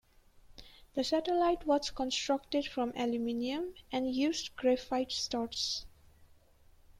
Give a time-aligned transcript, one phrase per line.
[0.95, 5.85] The satellite was constructed from aluminum and used graphite struts.